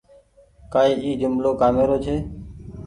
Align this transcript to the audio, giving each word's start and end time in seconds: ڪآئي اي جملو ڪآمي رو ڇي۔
ڪآئي 0.73 0.93
اي 1.03 1.11
جملو 1.21 1.49
ڪآمي 1.61 1.83
رو 1.89 1.97
ڇي۔ 2.05 2.15